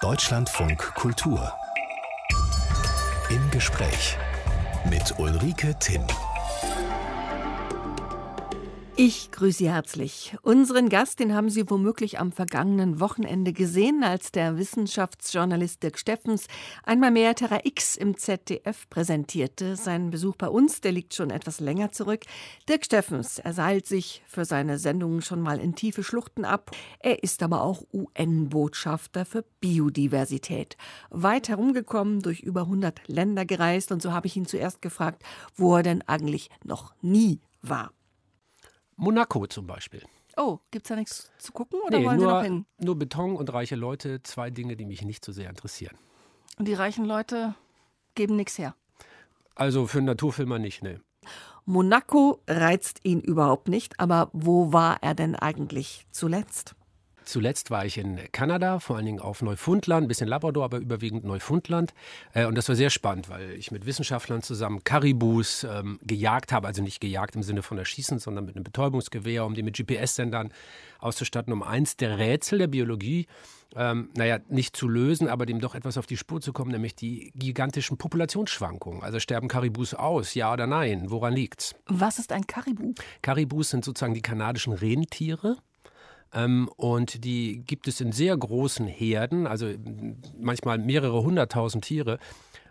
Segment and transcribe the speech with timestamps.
[0.00, 1.52] Deutschlandfunk Kultur.
[3.30, 4.16] Im Gespräch
[4.88, 6.04] mit Ulrike Timm.
[9.00, 10.36] Ich grüße Sie herzlich.
[10.42, 16.48] Unseren Gast, den haben Sie womöglich am vergangenen Wochenende gesehen, als der Wissenschaftsjournalist Dirk Steffens
[16.82, 19.76] einmal mehr Terra X im ZDF präsentierte.
[19.76, 22.22] Sein Besuch bei uns, der liegt schon etwas länger zurück.
[22.68, 26.72] Dirk Steffens, er seilt sich für seine Sendungen schon mal in tiefe Schluchten ab.
[26.98, 30.76] Er ist aber auch UN-Botschafter für Biodiversität.
[31.10, 35.22] Weit herumgekommen, durch über 100 Länder gereist und so habe ich ihn zuerst gefragt,
[35.54, 37.92] wo er denn eigentlich noch nie war.
[38.98, 40.02] Monaco zum Beispiel.
[40.36, 42.66] Oh, gibt es da nichts zu gucken oder nee, wollen nur, Sie noch hin?
[42.78, 45.96] Nur Beton und reiche Leute, zwei Dinge, die mich nicht so sehr interessieren.
[46.58, 47.54] Und die reichen Leute
[48.16, 48.74] geben nichts her.
[49.54, 51.00] Also für einen Naturfilmer nicht, ne.
[51.64, 56.74] Monaco reizt ihn überhaupt nicht, aber wo war er denn eigentlich zuletzt?
[57.28, 61.24] Zuletzt war ich in Kanada, vor allen Dingen auf Neufundland, ein bisschen Labrador, aber überwiegend
[61.24, 61.92] Neufundland.
[62.32, 66.66] Äh, und das war sehr spannend, weil ich mit Wissenschaftlern zusammen Karibus ähm, gejagt habe.
[66.66, 70.54] Also nicht gejagt im Sinne von Erschießen, sondern mit einem Betäubungsgewehr, um die mit GPS-Sendern
[71.00, 73.26] auszustatten, um eins der Rätsel der Biologie,
[73.76, 76.94] ähm, naja, nicht zu lösen, aber dem doch etwas auf die Spur zu kommen, nämlich
[76.94, 79.02] die gigantischen Populationsschwankungen.
[79.02, 81.10] Also sterben Karibus aus, ja oder nein?
[81.10, 81.74] Woran liegt's?
[81.84, 82.94] Was ist ein Karibu?
[83.20, 85.58] Karibus sind sozusagen die kanadischen Rentiere.
[86.32, 89.72] Ähm, und die gibt es in sehr großen Herden, also
[90.38, 92.18] manchmal mehrere hunderttausend Tiere.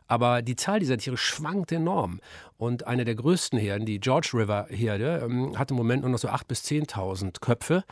[0.08, 2.22] Aber die Zahl dieser Tiere schwankt enorm.
[2.58, 6.18] Und eine der größten Herden, die George River Herde, ähm, hat im Moment nur noch
[6.18, 7.84] so 8.000 bis 10.000 Köpfe.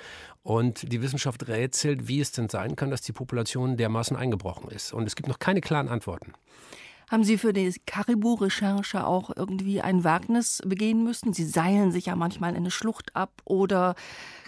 [0.42, 4.94] Und die Wissenschaft rätselt, wie es denn sein kann, dass die Population dermaßen eingebrochen ist.
[4.94, 6.34] Und es gibt noch keine klaren Antworten.
[7.12, 11.34] Haben Sie für die Karibu-Recherche auch irgendwie ein Wagnis begehen müssen?
[11.34, 13.96] Sie seilen sich ja manchmal in eine Schlucht ab oder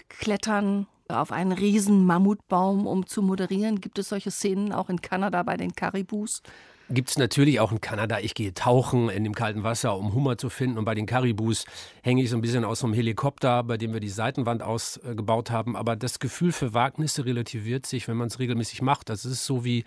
[0.08, 3.80] klettern auf einen riesen Mammutbaum, um zu moderieren.
[3.80, 6.42] Gibt es solche Szenen auch in Kanada bei den Karibus?
[6.90, 8.18] Gibt es natürlich auch in Kanada.
[8.20, 10.78] Ich gehe tauchen in dem kalten Wasser, um Hummer zu finden.
[10.78, 11.66] Und bei den Karibus
[12.00, 15.76] hänge ich so ein bisschen aus einem Helikopter, bei dem wir die Seitenwand ausgebaut haben.
[15.76, 19.10] Aber das Gefühl für Wagnisse relativiert sich, wenn man es regelmäßig macht.
[19.10, 19.84] Das ist so wie,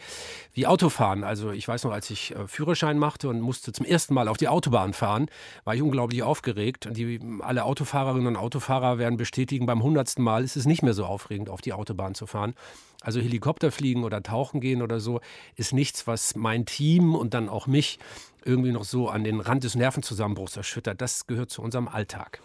[0.53, 1.23] wie Autofahren.
[1.23, 4.37] Also ich weiß noch, als ich äh, Führerschein machte und musste zum ersten Mal auf
[4.37, 5.25] die Autobahn fahren,
[5.63, 6.85] war ich unglaublich aufgeregt.
[6.85, 10.93] Und die, alle Autofahrerinnen und Autofahrer werden bestätigen, beim hundertsten Mal ist es nicht mehr
[10.93, 12.53] so aufregend, auf die Autobahn zu fahren.
[13.01, 15.19] Also Helikopter fliegen oder tauchen gehen oder so
[15.55, 17.99] ist nichts, was mein Team und dann auch mich
[18.45, 21.01] irgendwie noch so an den Rand des Nervenzusammenbruchs erschüttert.
[21.01, 22.41] Das gehört zu unserem Alltag.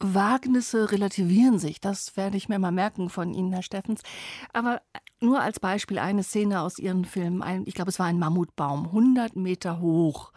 [0.00, 4.02] Wagnisse relativieren sich, das werde ich mir mal merken von Ihnen, Herr Steffens.
[4.52, 4.82] Aber
[5.20, 7.64] nur als Beispiel eine Szene aus Ihren Filmen.
[7.66, 10.32] ich glaube, es war ein Mammutbaum, 100 Meter hoch.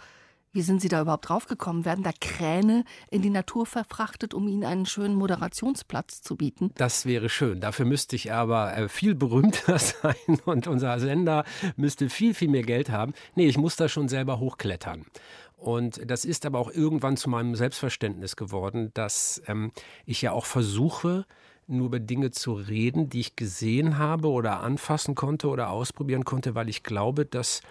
[0.56, 1.84] Wie sind Sie da überhaupt draufgekommen?
[1.84, 6.72] Werden da Kräne in die Natur verfrachtet, um Ihnen einen schönen Moderationsplatz zu bieten?
[6.76, 7.60] Das wäre schön.
[7.60, 11.44] Dafür müsste ich aber äh, viel berühmter sein und unser Sender
[11.76, 13.14] müsste viel, viel mehr Geld haben.
[13.36, 15.06] Nee, ich muss da schon selber hochklettern.
[15.58, 19.74] Und das ist aber auch irgendwann zu meinem Selbstverständnis geworden, dass ähm,
[20.06, 21.26] ich ja auch versuche,
[21.68, 26.56] nur über Dinge zu reden, die ich gesehen habe oder anfassen konnte oder ausprobieren konnte,
[26.56, 27.62] weil ich glaube, dass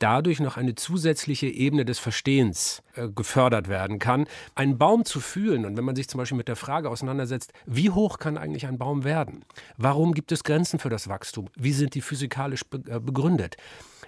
[0.00, 4.26] dadurch noch eine zusätzliche Ebene des Verstehens äh, gefördert werden kann.
[4.54, 7.90] Einen Baum zu fühlen, und wenn man sich zum Beispiel mit der Frage auseinandersetzt, wie
[7.90, 9.44] hoch kann eigentlich ein Baum werden?
[9.76, 11.48] Warum gibt es Grenzen für das Wachstum?
[11.56, 13.56] Wie sind die physikalisch be äh, begründet?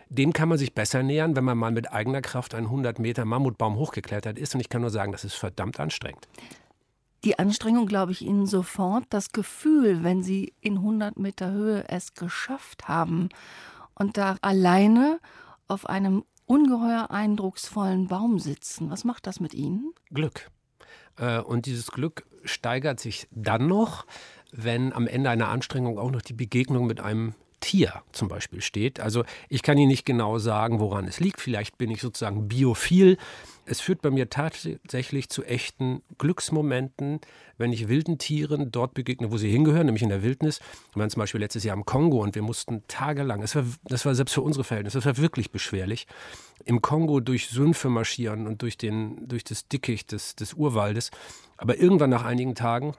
[0.09, 3.25] Dem kann man sich besser nähern, wenn man mal mit eigener Kraft einen 100 Meter
[3.25, 4.55] Mammutbaum hochgeklettert ist.
[4.55, 6.29] Und ich kann nur sagen, das ist verdammt anstrengend.
[7.25, 9.05] Die Anstrengung, glaube ich Ihnen sofort.
[9.11, 13.29] Das Gefühl, wenn Sie in 100 Meter Höhe es geschafft haben
[13.95, 15.21] und da alleine
[15.69, 18.91] auf einem ungeheuer eindrucksvollen Baum sitzen.
[18.91, 19.93] Was macht das mit Ihnen?
[20.11, 20.51] Glück.
[21.17, 24.07] Äh, und dieses Glück steigert sich dann noch,
[24.53, 29.01] wenn am Ende einer Anstrengung auch noch die Begegnung mit einem Tier zum Beispiel steht.
[29.01, 31.41] Also ich kann Ihnen nicht genau sagen, woran es liegt.
[31.41, 33.17] Vielleicht bin ich sozusagen biophil.
[33.65, 37.21] Es führt bei mir tatsächlich zu echten Glücksmomenten,
[37.59, 40.61] wenn ich wilden Tieren dort begegne, wo sie hingehören, nämlich in der Wildnis.
[40.93, 44.05] Wir waren zum Beispiel letztes Jahr im Kongo und wir mussten tagelang, das war, das
[44.05, 46.07] war selbst für unsere Verhältnisse, das war wirklich beschwerlich,
[46.65, 51.11] im Kongo durch Sümpfe marschieren und durch, den, durch das Dickicht des, des Urwaldes.
[51.57, 52.95] Aber irgendwann nach einigen Tagen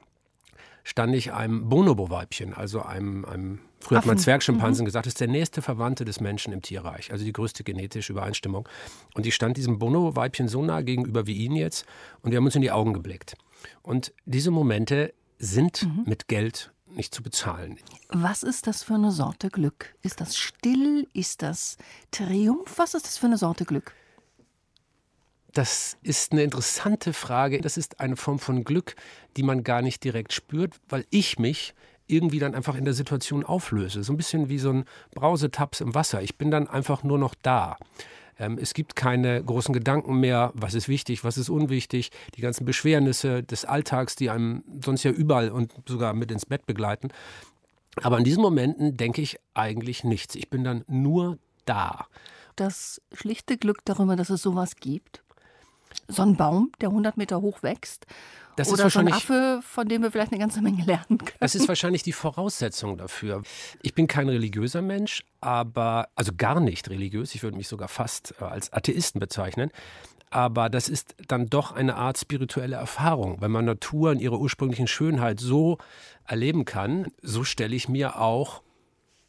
[0.84, 4.86] stand ich einem Bonobo-Weibchen, also einem, einem früher hat man Zwergschimpansen mhm.
[4.86, 8.68] gesagt, ist der nächste Verwandte des Menschen im Tierreich, also die größte genetische Übereinstimmung.
[9.14, 11.86] Und ich stand diesem Bonobo-Weibchen so nah gegenüber wie Ihnen jetzt
[12.22, 13.36] und wir haben uns in die Augen geblickt.
[13.82, 16.04] Und diese Momente sind mhm.
[16.06, 17.78] mit Geld nicht zu bezahlen.
[18.10, 19.96] Was ist das für eine Sorte Glück?
[20.02, 21.08] Ist das still?
[21.14, 21.78] Ist das
[22.12, 22.78] Triumph?
[22.78, 23.94] Was ist das für eine Sorte Glück?
[25.54, 27.62] Das ist eine interessante Frage.
[27.62, 28.96] Das ist eine Form von Glück,
[29.38, 31.74] die man gar nicht direkt spürt, weil ich mich
[32.08, 34.04] irgendwie dann einfach in der Situation auflöse.
[34.04, 36.22] So ein bisschen wie so ein Brausetaps im Wasser.
[36.22, 37.78] Ich bin dann einfach nur noch da.
[38.38, 42.66] Ähm, es gibt keine großen Gedanken mehr, was ist wichtig, was ist unwichtig, die ganzen
[42.66, 47.10] Beschwernisse des Alltags, die einem sonst ja überall und sogar mit ins Bett begleiten.
[48.02, 50.36] Aber in diesen Momenten denke ich eigentlich nichts.
[50.36, 52.08] Ich bin dann nur da.
[52.56, 55.23] Das schlichte Glück darüber, dass es sowas gibt.
[56.08, 58.06] So ein Baum, der 100 Meter hoch wächst
[58.56, 61.32] das Oder so ein Affe, von dem wir vielleicht eine ganze Menge lernen können.
[61.40, 63.44] Das ist wahrscheinlich die Voraussetzung dafür.
[63.82, 67.34] Ich bin kein religiöser Mensch, aber, also gar nicht religiös.
[67.36, 69.72] Ich würde mich sogar fast äh, als Atheisten bezeichnen.
[70.30, 73.40] Aber das ist dann doch eine Art spirituelle Erfahrung.
[73.40, 75.78] Wenn man Natur in ihrer ursprünglichen Schönheit so
[76.26, 78.64] erleben kann, so stelle ich mir auch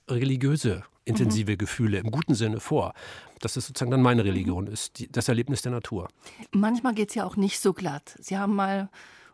[0.08, 1.58] religiöse, intensive mhm.
[1.58, 2.94] Gefühle im guten Sinne vor.
[3.40, 6.08] Das ist sozusagen dann meine Religion, ist die, das Erlebnis der Natur.
[6.52, 8.16] Manchmal geht es ja auch nicht so glatt.
[8.20, 8.88] Sie haben mal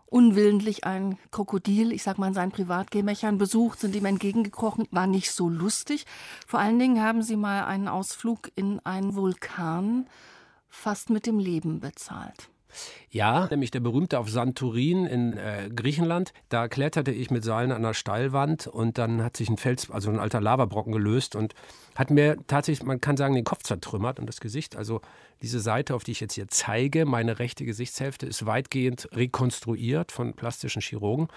[0.07, 5.31] unwillentlich ein Krokodil, ich sag mal, in seinen Privatgemächern besucht, sind ihm entgegengekrochen, war nicht
[5.31, 6.05] so lustig.
[6.47, 10.09] Vor allen Dingen haben Sie mal einen Ausflug in einen Vulkan
[10.69, 12.51] fast mit dem Leben bezahlt.
[13.11, 16.33] Ja, nämlich der berühmte auf Santorin in äh, Griechenland.
[16.49, 20.11] Da kletterte ich mit Seilen an einer Steilwand und dann hat sich ein Fels, also
[20.11, 21.55] ein alter Lavabrocken gelöst und
[21.97, 24.77] hat mir tatsächlich, man kann sagen, den Kopf zertrümmert und das Gesicht.
[24.77, 25.01] Also
[25.43, 30.35] diese Seite, auf die ich jetzt hier zeige, meine rechte Gesichtshälfte ist weitgehend rekonstruiert von
[30.35, 31.29] plastischen Chirurgen.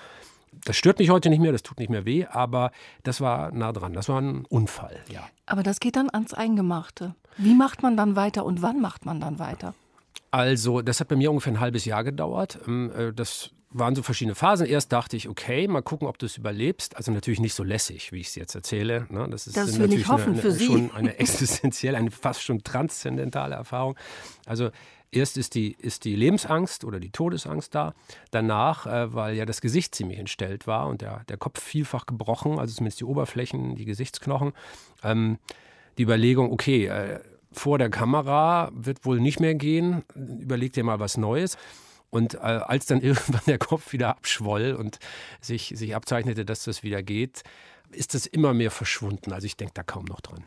[0.66, 2.72] Das stört mich heute nicht mehr, das tut nicht mehr weh, aber
[3.04, 3.94] das war nah dran.
[3.94, 5.28] Das war ein Unfall, ja.
[5.46, 7.16] Aber das geht dann ans Eingemachte.
[7.38, 9.74] Wie macht man dann weiter und wann macht man dann weiter?
[10.32, 12.60] Also, das hat bei mir ungefähr ein halbes Jahr gedauert.
[12.68, 14.68] Ähm, äh, das waren so verschiedene Phasen.
[14.68, 16.96] Erst dachte ich, okay, mal gucken, ob du es überlebst.
[16.96, 19.08] Also natürlich nicht so lässig, wie ich es jetzt erzähle.
[19.10, 19.28] Ne?
[19.30, 23.96] Das ist das natürlich eine, eine, schon eine existenzielle, eine fast schon transzendentale Erfahrung.
[24.46, 24.70] Also
[25.12, 27.94] erst ist die, ist die Lebensangst oder die Todesangst da.
[28.32, 32.60] Danach, äh, weil ja das Gesicht ziemlich entstellt war und der, der Kopf vielfach gebrochen,
[32.60, 34.54] also zumindest die Oberflächen, die Gesichtsknochen.
[35.04, 35.40] Ähm,
[35.98, 37.20] die Überlegung, okay, äh,
[37.54, 40.04] vor der Kamera wird wohl nicht mehr gehen.
[40.16, 41.58] Überleg dir mal was Neues.
[42.10, 45.00] Und äh, als dann irgendwann der Kopf wieder abschwoll und
[45.42, 47.44] sich, sich abzeichnete, dass das wieder geht,
[47.92, 49.34] ist das immer mehr verschwunden.
[49.34, 50.44] Also ich denke da kaum noch dran.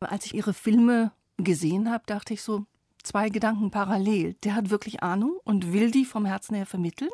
[0.00, 2.66] Als ich Ihre Filme gesehen habe, dachte ich so,
[3.02, 4.34] zwei Gedanken parallel.
[4.44, 7.10] Der hat wirklich Ahnung und will die vom Herzen her vermitteln.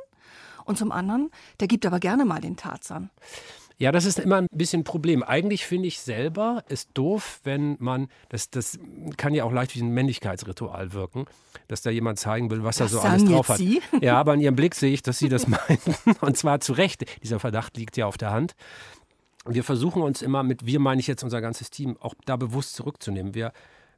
[0.64, 1.30] Und zum anderen,
[1.60, 3.10] der gibt aber gerne mal den Tarzan.
[3.76, 5.22] Ja, das ist immer ein bisschen ein Problem.
[5.22, 8.78] Eigentlich finde ich selber es doof, wenn man, das, das
[9.16, 11.24] kann ja auch leicht wie ein Männlichkeitsritual wirken,
[11.66, 13.58] dass da jemand zeigen will, was, was er so alles drauf hat.
[13.58, 13.82] Sie?
[14.00, 15.78] Ja, aber an ihrem Blick sehe ich, dass Sie das meinen.
[16.20, 17.04] Und zwar zu Recht.
[17.22, 18.54] Dieser Verdacht liegt ja auf der Hand.
[19.46, 22.74] Wir versuchen uns immer mit, wir meine ich jetzt unser ganzes Team, auch da bewusst
[22.74, 23.34] zurückzunehmen.
[23.34, 23.52] Wir,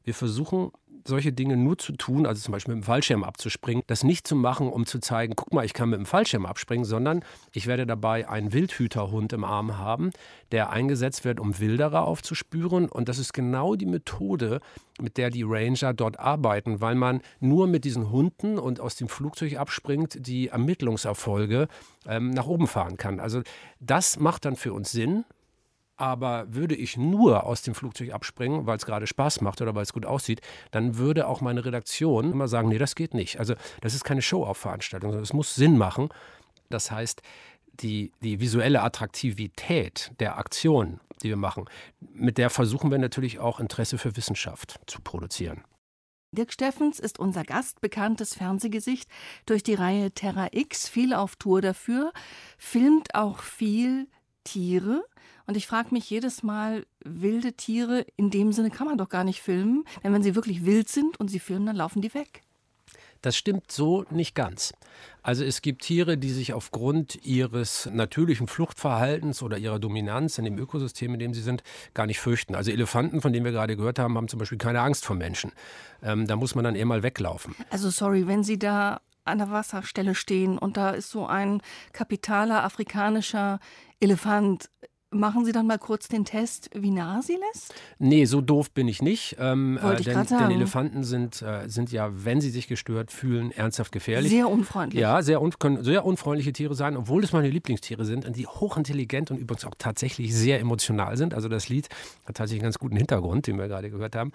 [0.07, 0.71] wir versuchen
[1.05, 4.35] solche Dinge nur zu tun, also zum Beispiel mit dem Fallschirm abzuspringen, das nicht zu
[4.35, 7.85] machen, um zu zeigen, guck mal, ich kann mit dem Fallschirm abspringen, sondern ich werde
[7.85, 10.11] dabei einen Wildhüterhund im Arm haben,
[10.53, 12.87] der eingesetzt wird, um Wilderer aufzuspüren.
[12.87, 14.61] Und das ist genau die Methode,
[15.01, 19.09] mit der die Ranger dort arbeiten, weil man nur mit diesen Hunden und aus dem
[19.09, 21.67] Flugzeug abspringt, die Ermittlungserfolge
[22.07, 23.19] ähm, nach oben fahren kann.
[23.19, 23.41] Also
[23.81, 25.25] das macht dann für uns Sinn,
[25.97, 29.83] aber würde ich nur aus dem Flugzeug abspringen, weil es gerade Spaß macht oder weil
[29.83, 30.41] es gut aussieht,
[30.71, 33.39] dann würde auch meine Redaktion immer sagen, nee, das geht nicht.
[33.39, 36.09] Also das ist keine Show-Off-Veranstaltung, sondern es muss Sinn machen.
[36.69, 37.21] Das heißt,
[37.81, 41.65] die, die visuelle Attraktivität der Aktion, die wir machen,
[41.99, 45.63] mit der versuchen wir natürlich auch Interesse für Wissenschaft zu produzieren.
[46.31, 49.09] Dirk Steffens ist unser Gast, bekanntes Fernsehgesicht
[49.45, 52.11] durch die Reihe Terra X, viel auf Tour dafür,
[52.57, 54.07] filmt auch viel
[54.43, 55.03] Tiere.
[55.47, 59.23] Und ich frage mich jedes Mal, wilde Tiere, in dem Sinne kann man doch gar
[59.23, 59.85] nicht filmen.
[60.03, 62.41] Denn wenn sie wirklich wild sind und sie filmen, dann laufen die weg.
[63.21, 64.73] Das stimmt so nicht ganz.
[65.23, 70.57] Also es gibt Tiere, die sich aufgrund ihres natürlichen Fluchtverhaltens oder ihrer Dominanz in dem
[70.57, 71.63] Ökosystem, in dem sie sind,
[71.93, 72.53] gar nicht fürchten.
[72.53, 75.51] Also Elefanten, von denen wir gerade gehört haben, haben zum Beispiel keine Angst vor Menschen.
[76.03, 77.55] Ähm, da muss man dann eher mal weglaufen.
[77.69, 81.61] Also sorry, wenn Sie da an der Wasserstelle stehen und da ist so ein
[81.91, 83.59] kapitaler afrikanischer
[83.99, 84.69] Elefant
[85.11, 87.73] Machen Sie dann mal kurz den Test, wie nah sie lässt?
[87.97, 89.37] Nee, so doof bin ich nicht.
[89.39, 90.49] Ähm, Wollte ich äh, denn, sagen.
[90.49, 94.31] denn Elefanten sind, äh, sind ja, wenn sie sich gestört fühlen, ernsthaft gefährlich.
[94.31, 94.99] Sehr unfreundlich.
[94.99, 98.47] Ja, sehr un können sehr unfreundliche Tiere sein, obwohl es meine Lieblingstiere sind und die
[98.47, 101.33] hochintelligent und übrigens auch tatsächlich sehr emotional sind.
[101.33, 101.87] Also das Lied
[102.25, 104.33] hat tatsächlich einen ganz guten Hintergrund, den wir gerade gehört haben.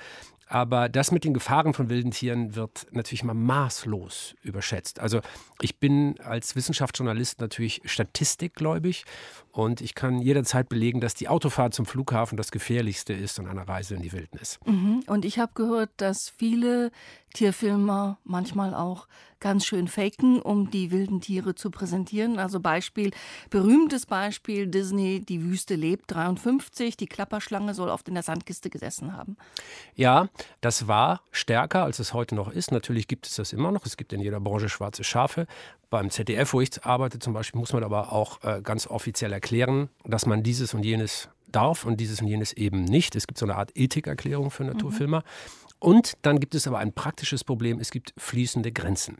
[0.52, 5.00] Aber das mit den Gefahren von wilden Tieren wird natürlich mal maßlos überschätzt.
[5.00, 5.21] Also
[5.62, 9.05] ich bin als Wissenschaftsjournalist natürlich statistikgläubig
[9.50, 13.49] und ich kann jederzeit Sicherheit belegen, dass die Autofahrt zum Flughafen das gefährlichste ist und
[13.49, 14.59] eine Reise in die Wildnis.
[14.64, 15.02] Mhm.
[15.07, 16.90] Und ich habe gehört, dass viele
[17.33, 19.07] Tierfilmer manchmal auch
[19.41, 22.39] ganz schön faken, um die wilden Tiere zu präsentieren.
[22.39, 23.11] Also Beispiel,
[23.51, 29.17] berühmtes Beispiel, Disney, die Wüste lebt, 53, die Klapperschlange soll oft in der Sandkiste gesessen
[29.17, 29.37] haben.
[29.97, 30.29] Ja,
[30.61, 32.71] das war stärker, als es heute noch ist.
[32.71, 33.85] Natürlich gibt es das immer noch.
[33.85, 35.47] Es gibt in jeder Branche schwarze Schafe.
[35.91, 39.91] Beim ZDF, wo ich arbeite zum Beispiel, muss man aber auch äh, ganz offiziell erklären,
[40.05, 43.15] dass man dieses und jenes darf und dieses und jenes eben nicht.
[43.15, 45.21] Es gibt so eine Art Ethikerklärung für Naturfilmer.
[45.21, 45.62] Mhm.
[45.83, 49.19] Und dann gibt es aber ein praktisches Problem, es gibt fließende Grenzen.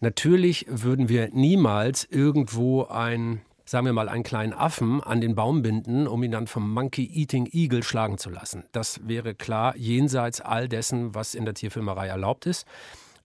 [0.00, 5.62] Natürlich würden wir niemals irgendwo ein sagen wir mal, einen kleinen Affen an den Baum
[5.62, 8.64] binden, um ihn dann vom Monkey Eating Eagle schlagen zu lassen.
[8.72, 12.66] Das wäre klar jenseits all dessen, was in der Tierfilmerei erlaubt ist.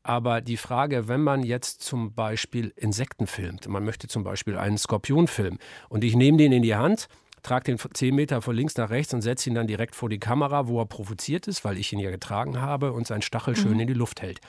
[0.04, 4.78] Aber die Frage, wenn man jetzt zum Beispiel Insekten filmt, man möchte zum Beispiel einen
[4.78, 5.58] Skorpion filmen
[5.90, 7.08] und ich nehme den in die Hand
[7.44, 10.20] trage den 10 Meter von links nach rechts und setze ihn dann direkt vor die
[10.20, 13.74] Kamera, wo er provoziert ist, weil ich ihn ja getragen habe und sein Stachel schön
[13.74, 13.82] mhm.
[13.82, 14.41] in die Luft hält.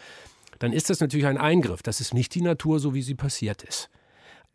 [0.58, 1.82] Dann ist das natürlich ein Eingriff.
[1.82, 3.90] Das ist nicht die Natur, so wie sie passiert ist.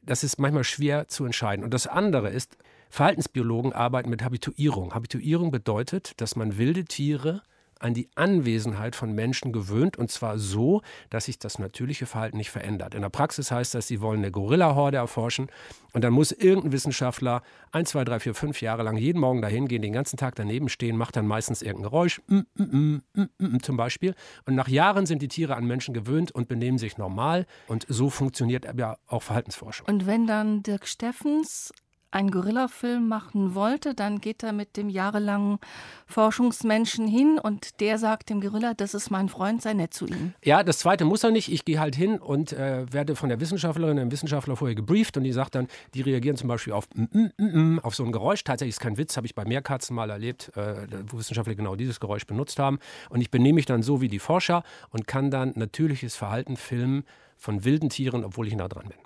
[0.01, 1.63] Das ist manchmal schwer zu entscheiden.
[1.63, 2.57] Und das andere ist,
[2.89, 4.93] Verhaltensbiologen arbeiten mit Habituierung.
[4.93, 7.41] Habituierung bedeutet, dass man wilde Tiere
[7.83, 12.49] an die Anwesenheit von Menschen gewöhnt und zwar so, dass sich das natürliche Verhalten nicht
[12.49, 12.95] verändert.
[12.95, 15.47] In der Praxis heißt das, sie wollen eine Gorilla-Horde erforschen
[15.91, 19.67] und dann muss irgendein Wissenschaftler ein, zwei, drei, vier, fünf Jahre lang jeden Morgen dahin
[19.67, 23.01] gehen, den ganzen Tag daneben stehen, macht dann meistens irgendein Geräusch, mm, mm,
[23.37, 24.15] mm, zum Beispiel.
[24.45, 28.09] Und nach Jahren sind die Tiere an Menschen gewöhnt und benehmen sich normal und so
[28.09, 29.87] funktioniert ja auch Verhaltensforschung.
[29.87, 31.71] Und wenn dann Dirk Steffens
[32.13, 35.59] einen Gorilla-Film machen wollte, dann geht er mit dem jahrelangen
[36.05, 40.33] Forschungsmenschen hin und der sagt dem Gorilla, das ist mein Freund, sei nett zu ihm.
[40.43, 41.51] Ja, das zweite muss er nicht.
[41.51, 45.23] Ich gehe halt hin und äh, werde von der Wissenschaftlerin, dem Wissenschaftler vorher gebrieft und
[45.23, 47.03] die sagt dann, die reagieren zum Beispiel auf, mm,
[47.37, 48.43] mm, mm, auf so ein Geräusch.
[48.43, 51.99] Tatsächlich ist kein Witz, habe ich bei Meerkatzen mal erlebt, äh, wo Wissenschaftler genau dieses
[51.99, 52.79] Geräusch benutzt haben.
[53.09, 57.05] Und ich benehme mich dann so wie die Forscher und kann dann natürliches Verhalten filmen
[57.37, 58.97] von wilden Tieren, obwohl ich nah dran bin.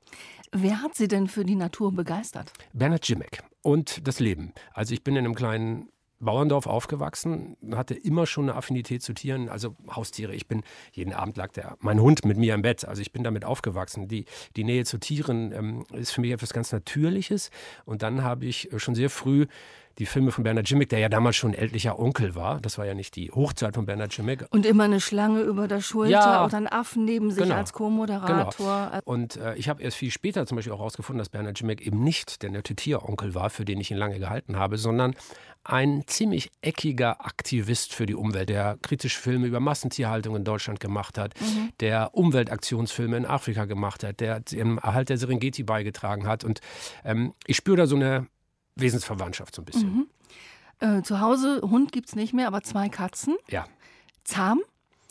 [0.51, 2.51] Wer hat Sie denn für die Natur begeistert?
[2.74, 4.54] Bernhard Jimek und das Leben.
[4.74, 5.89] Also ich bin in einem kleinen
[6.20, 10.34] Bauerndorf aufgewachsen, hatte immer schon eine Affinität zu Tieren, also Haustiere.
[10.34, 13.24] Ich bin, jeden Abend lag der, mein Hund mit mir im Bett, also ich bin
[13.24, 14.08] damit aufgewachsen.
[14.08, 14.25] Die,
[14.56, 17.51] die Nähe zu Tieren ähm, ist für mich etwas ganz Natürliches.
[17.86, 19.46] Und dann habe ich schon sehr früh
[20.00, 22.62] die Filme von Bernard Jimmick, der ja damals schon ältlicher Onkel war.
[22.62, 24.46] Das war ja nicht die Hochzeit von Bernard Jimmick.
[24.51, 27.74] Und immer eine Schlange über der Schulter ja, oder einen Affen neben sich genau, als
[27.74, 28.92] Co-Moderator.
[28.92, 29.01] Genau.
[29.06, 32.04] Und äh, ich habe erst viel später zum Beispiel auch herausgefunden, dass Bernard Jimmick eben
[32.04, 35.16] nicht der nette Tieronkel war, für den ich ihn lange gehalten habe, sondern
[35.63, 41.18] ein ziemlich eckiger Aktivist für die Umwelt, der kritisch Filme über Massentierhaltung in Deutschland gemacht
[41.18, 41.72] hat, mhm.
[41.82, 46.44] der Umweltaktionsfilme in Afrika gemacht hat, der dem Erhalt der Serengeti beigetragen hat.
[46.44, 46.62] Und
[47.04, 48.27] ähm, ich spüre da so eine
[48.79, 49.93] Wesensverwandtschaft so ein bisschen.
[49.93, 50.07] Mhm.
[50.79, 53.36] Äh, zu Hause, Hund gibt es nicht mehr, aber zwei Katzen.
[53.50, 53.65] Ja.
[54.24, 54.62] Zahm?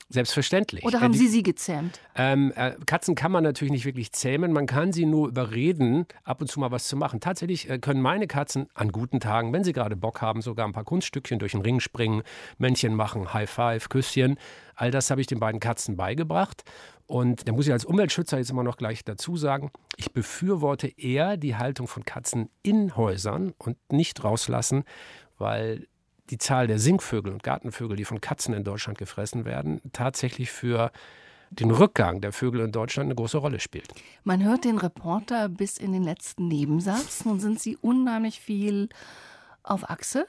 [0.09, 0.85] Selbstverständlich.
[0.85, 1.99] Oder haben Sie sie gezähmt?
[2.15, 4.53] Ähm, äh, Katzen kann man natürlich nicht wirklich zähmen.
[4.53, 7.19] Man kann sie nur überreden, ab und zu mal was zu machen.
[7.19, 10.73] Tatsächlich äh, können meine Katzen an guten Tagen, wenn sie gerade Bock haben, sogar ein
[10.73, 12.23] paar Kunststückchen durch den Ring springen,
[12.57, 14.39] Männchen machen, High Five, Küsschen.
[14.77, 16.63] All das habe ich den beiden Katzen beigebracht.
[17.07, 21.37] Und da muss ich als Umweltschützer jetzt immer noch gleich dazu sagen, ich befürworte eher
[21.37, 24.85] die Haltung von Katzen in Häusern und nicht rauslassen,
[25.39, 25.87] weil
[26.30, 30.90] die Zahl der Singvögel und Gartenvögel, die von Katzen in Deutschland gefressen werden, tatsächlich für
[31.50, 33.92] den Rückgang der Vögel in Deutschland eine große Rolle spielt.
[34.25, 37.25] Man hört den Reporter bis in den letzten Nebensatz.
[37.25, 38.88] Nun sind Sie unheimlich viel
[39.62, 40.26] auf Achse.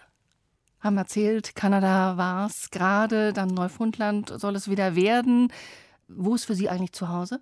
[0.79, 5.51] Haben erzählt, Kanada war es gerade, dann Neufundland soll es wieder werden.
[6.07, 7.41] Wo ist für Sie eigentlich zu Hause?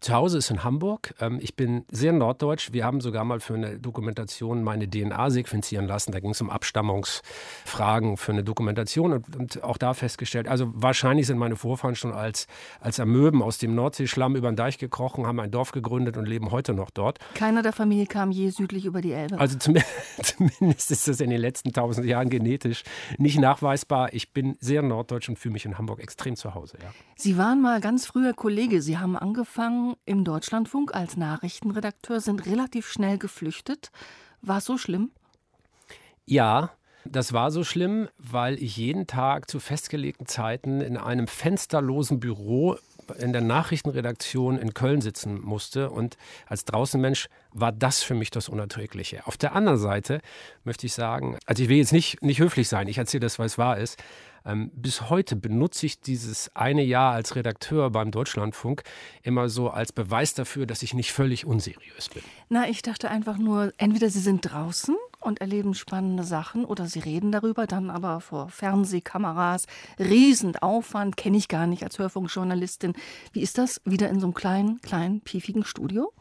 [0.00, 1.14] Zu Hause ist in Hamburg.
[1.20, 2.72] Ähm, ich bin sehr norddeutsch.
[2.72, 6.12] Wir haben sogar mal für eine Dokumentation meine DNA sequenzieren lassen.
[6.12, 11.26] Da ging es um Abstammungsfragen für eine Dokumentation und, und, auch da festgestellt, also wahrscheinlich
[11.26, 12.46] sind meine Vorfahren schon als,
[12.80, 16.50] als Amöben aus dem Nordseeschlamm über den Deich gekrochen, haben ein Dorf gegründet und leben
[16.50, 17.18] heute noch dort.
[17.34, 19.38] Keiner der Familie kam je südlich über die Elbe.
[19.38, 19.76] Also zum,
[20.22, 22.84] zumindest ist das in den letzten tausend Jahren genetisch
[23.18, 24.14] nicht nachweisbar.
[24.14, 26.78] Ich bin sehr norddeutsch und fühle mich in Hamburg extrem zu Hause.
[26.82, 26.88] Ja.
[27.16, 28.80] Sie waren mal ganz früher Kollege.
[28.80, 33.90] Sie haben angefangen im Deutschlandfunk als Nachrichtenredakteur, sind relativ schnell geflüchtet.
[34.42, 35.10] War es so schlimm?
[36.24, 36.70] Ja,
[37.04, 42.76] das war so schlimm, weil ich jeden Tag zu festgelegten Zeiten in einem fensterlosen Büro
[43.18, 45.90] in der Nachrichtenredaktion in Köln sitzen musste.
[45.90, 46.16] Und
[46.46, 49.26] als Draußenmensch war das für mich das Unerträgliche.
[49.26, 50.20] Auf der anderen Seite
[50.64, 53.46] möchte ich sagen, also ich will jetzt nicht, nicht höflich sein, ich erzähle das, weil
[53.46, 54.02] es wahr ist.
[54.44, 58.82] Ähm, bis heute benutze ich dieses eine Jahr als Redakteur beim Deutschlandfunk
[59.22, 62.22] immer so als Beweis dafür, dass ich nicht völlig unseriös bin.
[62.48, 67.00] Na, ich dachte einfach nur, entweder Sie sind draußen und erleben spannende Sachen oder sie
[67.00, 69.66] reden darüber, dann aber vor Fernsehkameras,
[69.98, 72.94] Riesenaufwand, kenne ich gar nicht als Hörfunkjournalistin.
[73.32, 76.12] Wie ist das wieder in so einem kleinen, kleinen, piefigen Studio?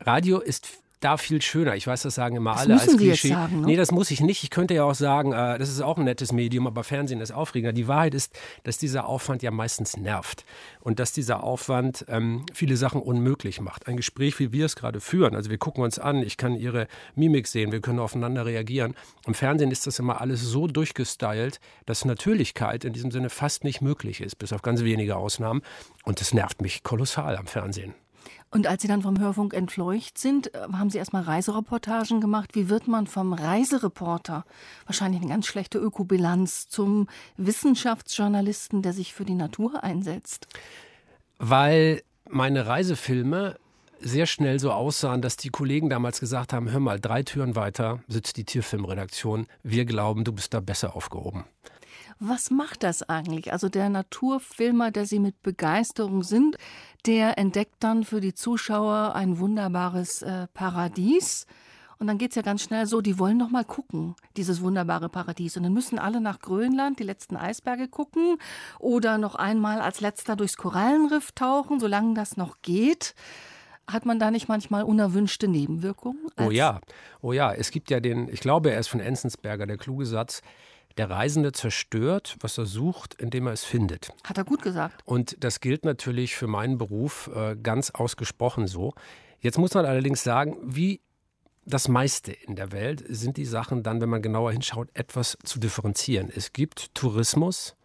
[0.00, 0.68] Radio ist
[1.00, 1.76] da viel schöner.
[1.76, 3.34] Ich weiß, das sagen immer das alle müssen als Sie jetzt Klischee.
[3.34, 3.66] sagen, ne?
[3.66, 4.42] Nee, das muss ich nicht.
[4.42, 7.32] Ich könnte ja auch sagen, äh, das ist auch ein nettes Medium, aber Fernsehen ist
[7.32, 7.72] aufregender.
[7.72, 10.44] Die Wahrheit ist, dass dieser Aufwand ja meistens nervt
[10.80, 13.86] und dass dieser Aufwand ähm, viele Sachen unmöglich macht.
[13.88, 16.88] Ein Gespräch, wie wir es gerade führen, also wir gucken uns an, ich kann Ihre
[17.14, 18.94] Mimik sehen, wir können aufeinander reagieren.
[19.26, 23.82] Im Fernsehen ist das immer alles so durchgestylt, dass Natürlichkeit in diesem Sinne fast nicht
[23.82, 25.62] möglich ist, bis auf ganz wenige Ausnahmen.
[26.04, 27.94] Und das nervt mich kolossal am Fernsehen.
[28.56, 32.54] Und als Sie dann vom Hörfunk entfleucht sind, äh, haben Sie erstmal Reisereportagen gemacht.
[32.54, 34.46] Wie wird man vom Reisereporter,
[34.86, 40.46] wahrscheinlich eine ganz schlechte Ökobilanz, zum Wissenschaftsjournalisten, der sich für die Natur einsetzt?
[41.38, 43.56] Weil meine Reisefilme
[44.00, 48.00] sehr schnell so aussahen, dass die Kollegen damals gesagt haben, hör mal, drei Türen weiter
[48.08, 49.48] sitzt die Tierfilmredaktion.
[49.64, 51.44] Wir glauben, du bist da besser aufgehoben.
[52.18, 53.52] Was macht das eigentlich?
[53.52, 56.56] Also der Naturfilmer, der Sie mit Begeisterung sind,
[57.04, 61.46] der entdeckt dann für die Zuschauer ein wunderbares äh, Paradies.
[61.98, 65.08] Und dann geht es ja ganz schnell so, die wollen doch mal gucken, dieses wunderbare
[65.08, 65.56] Paradies.
[65.56, 68.36] Und dann müssen alle nach Grönland, die letzten Eisberge gucken
[68.78, 73.14] oder noch einmal als letzter durchs Korallenriff tauchen, solange das noch geht.
[73.88, 76.18] Hat man da nicht manchmal unerwünschte Nebenwirkungen?
[76.38, 76.80] Oh ja,
[77.22, 77.52] oh ja.
[77.52, 80.42] Es gibt ja den, ich glaube, er ist von Enzensberger, der kluge Satz,
[80.96, 84.12] der Reisende zerstört, was er sucht, indem er es findet.
[84.24, 85.02] Hat er gut gesagt.
[85.04, 88.94] Und das gilt natürlich für meinen Beruf äh, ganz ausgesprochen so.
[89.40, 91.00] Jetzt muss man allerdings sagen, wie
[91.66, 95.58] das meiste in der Welt sind die Sachen dann, wenn man genauer hinschaut, etwas zu
[95.58, 96.30] differenzieren.
[96.34, 97.76] Es gibt Tourismus,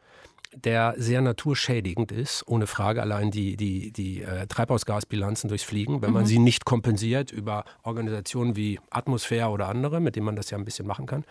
[0.53, 3.01] der sehr naturschädigend ist, ohne Frage.
[3.01, 8.55] Allein die, die, die äh, Treibhausgasbilanzen durchs Fliegen, wenn man sie nicht kompensiert über Organisationen
[8.55, 11.23] wie Atmosphäre oder andere, mit denen man das ja ein bisschen machen kann.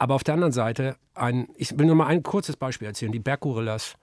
[0.00, 3.12] Aber auf der anderen Seite, ein, ich will nur mal ein kurzes Beispiel erzählen.
[3.12, 3.96] Die Berggorillas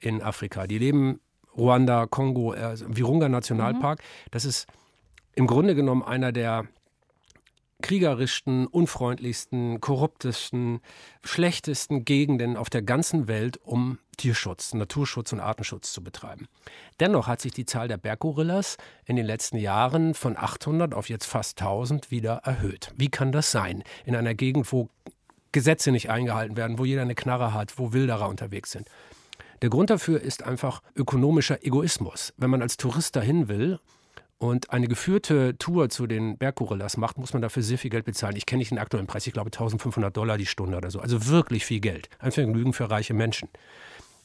[0.00, 1.20] in Afrika, die leben
[1.54, 4.00] Ruanda, Kongo, äh, Virunga Nationalpark.
[4.30, 4.66] Das ist
[5.34, 6.66] im Grunde genommen einer der
[7.82, 10.80] kriegerischsten, unfreundlichsten, korruptesten,
[11.22, 16.48] schlechtesten Gegenden auf der ganzen Welt, um Tierschutz, Naturschutz und Artenschutz zu betreiben.
[16.98, 21.26] Dennoch hat sich die Zahl der Berggorillas in den letzten Jahren von 800 auf jetzt
[21.26, 22.94] fast 1000 wieder erhöht.
[22.96, 23.84] Wie kann das sein?
[24.06, 24.88] In einer Gegend, wo
[25.52, 28.88] Gesetze nicht eingehalten werden, wo jeder eine Knarre hat, wo Wilderer unterwegs sind.
[29.62, 32.34] Der Grund dafür ist einfach ökonomischer Egoismus.
[32.36, 33.80] Wenn man als Tourist dahin will
[34.38, 38.36] und eine geführte Tour zu den Berggorillas macht, muss man dafür sehr viel Geld bezahlen.
[38.36, 41.00] Ich kenne nicht den aktuellen Preis, ich glaube 1500 Dollar die Stunde oder so.
[41.00, 42.10] Also wirklich viel Geld.
[42.18, 43.48] Ein Vergnügen für reiche Menschen.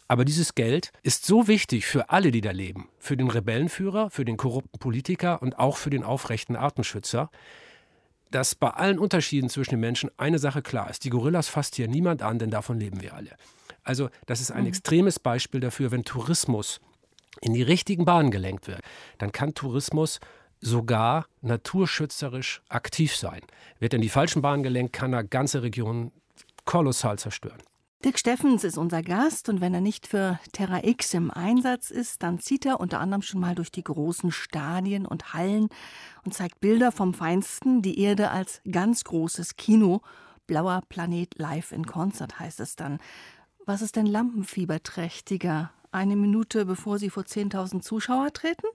[0.09, 2.89] Aber dieses Geld ist so wichtig für alle, die da leben.
[2.99, 7.31] Für den Rebellenführer, für den korrupten Politiker und auch für den aufrechten Artenschützer,
[8.31, 11.03] dass bei allen Unterschieden zwischen den Menschen eine Sache klar ist.
[11.03, 13.31] Die Gorillas fasst hier niemand an, denn davon leben wir alle.
[13.83, 16.79] Also das ist ein extremes Beispiel dafür, wenn Tourismus
[17.41, 18.81] in die richtigen Bahnen gelenkt wird,
[19.17, 20.19] dann kann Tourismus
[20.59, 23.41] sogar naturschützerisch aktiv sein.
[23.79, 26.11] Wird in die falschen Bahnen gelenkt, kann er ganze Regionen
[26.65, 27.61] kolossal zerstören.
[28.03, 32.23] Dirk Steffens ist unser Gast und wenn er nicht für Terra X im Einsatz ist,
[32.23, 35.69] dann zieht er unter anderem schon mal durch die großen Stadien und Hallen
[36.25, 40.01] und zeigt Bilder vom Feinsten, die Erde als ganz großes Kino.
[40.47, 42.97] Blauer Planet live in Konzert heißt es dann.
[43.67, 45.71] Was ist denn lampenfieberträchtiger?
[45.91, 48.65] Eine Minute bevor Sie vor 10.000 Zuschauer treten?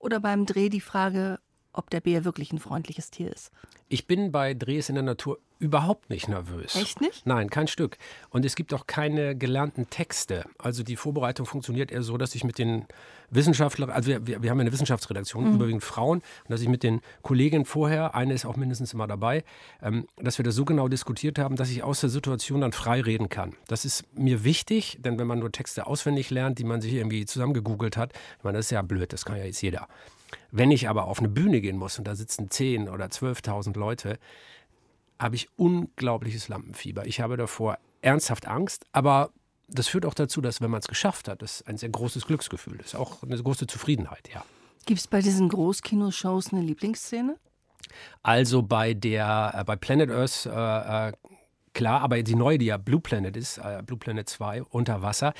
[0.00, 1.38] Oder beim Dreh die Frage,
[1.74, 3.50] ob der Bär wirklich ein freundliches Tier ist?
[3.88, 6.74] Ich bin bei Drehs in der Natur überhaupt nicht nervös.
[6.74, 7.26] Echt nicht?
[7.26, 7.96] Nein, kein Stück.
[8.30, 10.44] Und es gibt auch keine gelernten Texte.
[10.58, 12.86] Also die Vorbereitung funktioniert eher so, dass ich mit den
[13.30, 15.54] Wissenschaftlern, also wir, wir, haben eine Wissenschaftsredaktion, Mhm.
[15.54, 19.44] überwiegend Frauen, und dass ich mit den Kolleginnen vorher, eine ist auch mindestens immer dabei,
[19.82, 23.00] ähm, dass wir das so genau diskutiert haben, dass ich aus der Situation dann frei
[23.00, 23.54] reden kann.
[23.68, 27.24] Das ist mir wichtig, denn wenn man nur Texte auswendig lernt, die man sich irgendwie
[27.26, 29.88] zusammengegoogelt hat, ich meine, das ist ja blöd, das kann ja jetzt jeder.
[30.50, 34.18] Wenn ich aber auf eine Bühne gehen muss und da sitzen 10.000 oder 12.000 Leute,
[35.18, 37.06] habe ich unglaubliches Lampenfieber.
[37.06, 39.30] Ich habe davor ernsthaft Angst, aber
[39.68, 42.80] das führt auch dazu, dass wenn man es geschafft hat, das ein sehr großes Glücksgefühl
[42.80, 44.44] ist, auch eine große Zufriedenheit, ja.
[44.86, 47.36] Gibt es bei diesen Großkinoshows eine Lieblingsszene?
[48.22, 51.12] Also bei der, äh, bei Planet Earth, äh, äh,
[51.72, 55.32] klar, aber die neue, die ja Blue Planet ist, äh, Blue Planet 2, unter Wasser.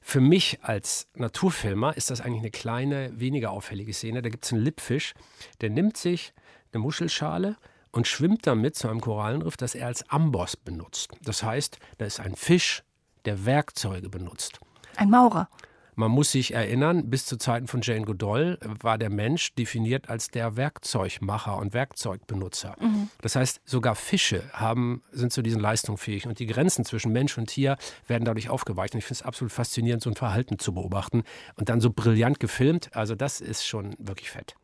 [0.00, 4.22] Für mich als Naturfilmer ist das eigentlich eine kleine, weniger auffällige Szene.
[4.22, 5.14] Da gibt es einen Lippfisch,
[5.60, 6.32] der nimmt sich
[6.72, 7.56] eine Muschelschale
[7.92, 11.12] und schwimmt damit zu einem Korallenriff, das er als Amboss benutzt.
[11.22, 12.82] Das heißt, da ist ein Fisch,
[13.24, 14.58] der Werkzeuge benutzt.
[14.96, 15.48] Ein Maurer.
[15.94, 20.28] Man muss sich erinnern, bis zu Zeiten von Jane Goodall war der Mensch definiert als
[20.28, 22.76] der Werkzeugmacher und Werkzeugbenutzer.
[22.80, 23.08] Mhm.
[23.20, 27.36] Das heißt, sogar Fische haben, sind zu diesen Leistungen fähig und die Grenzen zwischen Mensch
[27.38, 27.76] und Tier
[28.06, 28.94] werden dadurch aufgeweicht.
[28.94, 31.24] Und ich finde es absolut faszinierend, so ein Verhalten zu beobachten
[31.56, 32.90] und dann so brillant gefilmt.
[32.94, 34.56] Also das ist schon wirklich fett.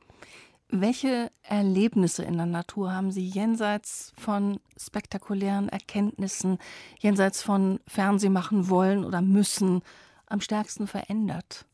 [0.69, 6.59] Welche Erlebnisse in der Natur haben Sie jenseits von spektakulären Erkenntnissen,
[6.99, 9.83] jenseits von Fernsehmachen wollen oder müssen,
[10.27, 11.65] am stärksten verändert?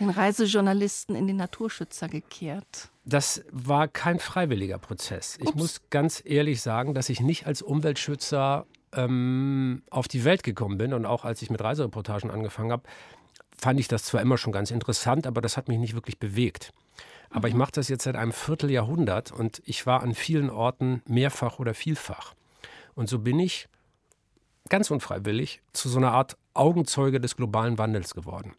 [0.00, 2.90] Den Reisejournalisten in den Naturschützer gekehrt?
[3.04, 5.38] Das war kein freiwilliger Prozess.
[5.40, 5.48] Ups.
[5.48, 10.76] Ich muss ganz ehrlich sagen, dass ich nicht als Umweltschützer ähm, auf die Welt gekommen
[10.78, 12.82] bin und auch als ich mit Reisereportagen angefangen habe,
[13.56, 16.72] fand ich das zwar immer schon ganz interessant, aber das hat mich nicht wirklich bewegt.
[17.30, 17.60] Aber ich mhm.
[17.60, 22.34] mache das jetzt seit einem Vierteljahrhundert und ich war an vielen Orten mehrfach oder vielfach.
[22.94, 23.68] Und so bin ich
[24.68, 28.52] ganz unfreiwillig zu so einer Art Augenzeuge des globalen Wandels geworden.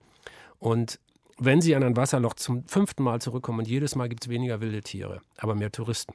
[0.59, 0.99] Und
[1.39, 4.59] wenn Sie an ein Wasserloch zum fünften Mal zurückkommen und jedes Mal gibt es weniger
[4.59, 6.13] wilde Tiere, aber mehr Touristen.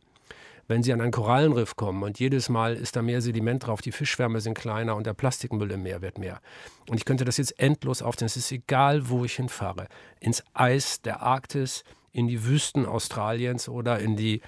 [0.69, 3.93] Wenn Sie an ein Korallenriff kommen und jedes Mal ist da mehr Sediment drauf, die
[3.93, 6.41] Fischschwärme sind kleiner und der Plastikmüll im Meer wird mehr.
[6.89, 8.27] Und ich könnte das jetzt endlos aufzählen.
[8.27, 9.89] Es ist egal, wo ich hinfahre.
[10.21, 14.41] Ins Eis der Arktis, in die Wüsten Australiens oder in die,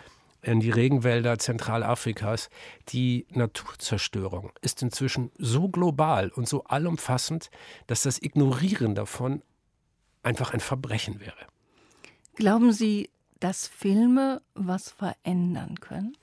[0.44, 2.48] in die Regenwälder Zentralafrikas.
[2.88, 7.50] Die Naturzerstörung ist inzwischen so global und so allumfassend,
[7.87, 9.42] dass das Ignorieren davon
[10.22, 11.37] einfach ein Verbrechen wäre.
[12.37, 16.16] Glauben Sie, dass Filme was verändern können?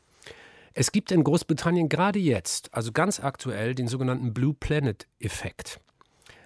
[0.73, 5.81] Es gibt in Großbritannien gerade jetzt, also ganz aktuell, den sogenannten Blue Planet-Effekt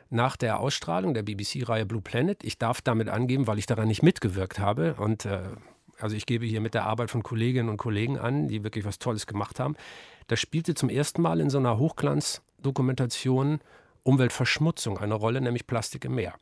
[0.10, 2.44] nach der Ausstrahlung der BBC-Reihe Blue Planet.
[2.44, 4.96] Ich darf damit angeben, weil ich daran nicht mitgewirkt habe.
[4.96, 5.42] Und äh,
[6.00, 9.00] also ich gebe hier mit der Arbeit von Kolleginnen und Kollegen an, die wirklich was
[9.00, 9.76] Tolles gemacht haben.
[10.28, 13.60] Das spielte zum ersten Mal in so einer Hochglanzdokumentation
[14.04, 16.36] Umweltverschmutzung eine Rolle, nämlich Plastik im Meer.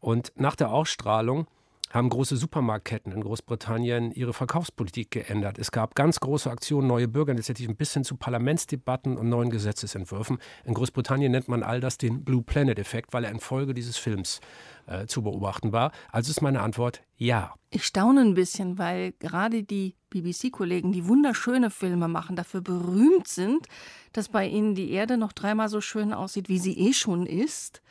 [0.00, 1.46] Und nach der Ausstrahlung
[1.92, 5.58] haben große Supermarktketten in Großbritannien ihre Verkaufspolitik geändert.
[5.58, 10.38] Es gab ganz große Aktionen, neue Bürgerinitiativen bis hin zu Parlamentsdebatten und neuen Gesetzesentwürfen.
[10.64, 14.40] In Großbritannien nennt man all das den Blue Planet-Effekt, weil er infolge dieses Films
[14.86, 15.92] äh, zu beobachten war.
[16.10, 17.54] Also ist meine Antwort ja.
[17.70, 23.66] Ich staune ein bisschen, weil gerade die BBC-Kollegen, die wunderschöne Filme machen, dafür berühmt sind,
[24.12, 27.82] dass bei ihnen die Erde noch dreimal so schön aussieht, wie sie eh schon ist.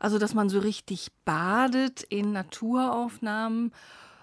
[0.00, 3.72] Also, dass man so richtig badet in Naturaufnahmen.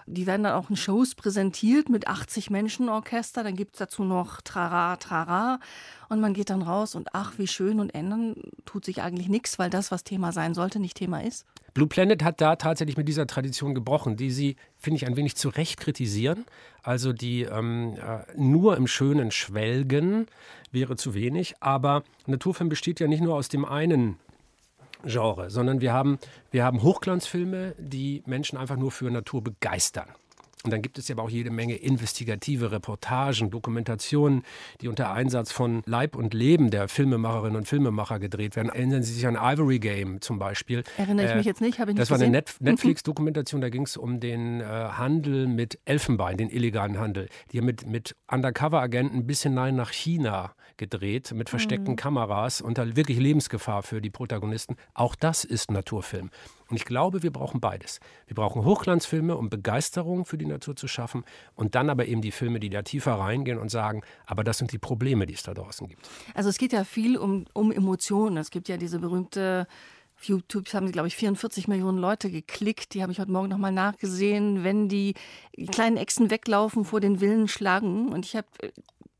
[0.06, 3.44] Die werden dann auch in Shows präsentiert mit 80 Menschen Orchester.
[3.44, 5.60] Dann gibt es dazu noch Trara, Trara.
[6.08, 7.78] Und man geht dann raus und ach, wie schön.
[7.78, 11.46] Und ändern tut sich eigentlich nichts, weil das, was Thema sein sollte, nicht Thema ist.
[11.74, 15.36] Blue Planet hat da tatsächlich mit dieser Tradition gebrochen, die sie, finde ich, ein wenig
[15.36, 16.44] zu Recht kritisieren.
[16.82, 20.26] Also die ähm, äh, nur im Schönen schwelgen
[20.72, 21.54] wäre zu wenig.
[21.60, 24.18] Aber Naturfilm besteht ja nicht nur aus dem einen
[25.04, 26.18] Genre, sondern wir haben,
[26.50, 30.08] wir haben Hochglanzfilme, die Menschen einfach nur für Natur begeistern.
[30.64, 34.42] Und dann gibt es ja aber auch jede Menge investigative Reportagen, Dokumentationen,
[34.80, 38.68] die unter Einsatz von Leib und Leben der Filmemacherinnen und Filmemacher gedreht werden.
[38.68, 40.82] Erinnern Sie sich an Ivory Game zum Beispiel?
[40.96, 42.70] Erinnere ich äh, mich jetzt nicht, habe ich nicht Das war eine Net mhm.
[42.70, 47.28] Netflix-Dokumentation, da ging es um den äh, Handel mit Elfenbein, den illegalen Handel.
[47.52, 51.96] Die mit, mit Undercover-Agenten bis hinein nach China gedreht, mit versteckten mhm.
[51.96, 54.76] Kameras unter wirklich Lebensgefahr für die Protagonisten.
[54.94, 56.30] Auch das ist Naturfilm.
[56.68, 58.00] Und ich glaube, wir brauchen beides.
[58.26, 62.32] Wir brauchen Hochglanzfilme, um Begeisterung für die Natur zu schaffen und dann aber eben die
[62.32, 65.54] Filme, die da tiefer reingehen und sagen, aber das sind die Probleme, die es da
[65.54, 66.08] draußen gibt.
[66.34, 68.36] Also es geht ja viel um, um Emotionen.
[68.36, 69.66] Es gibt ja diese berühmte
[70.18, 72.94] auf YouTube haben, glaube ich, 44 Millionen Leute geklickt.
[72.94, 75.14] Die habe ich heute Morgen nochmal nachgesehen, wenn die
[75.70, 78.08] kleinen Echsen weglaufen vor den wilden Schlangen.
[78.08, 78.48] Und ich habe